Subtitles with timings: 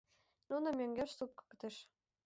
[0.49, 1.87] Нуно мӧҥгеш супкыктышт.